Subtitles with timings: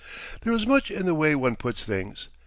[0.41, 2.27] There is much in the way one puts things.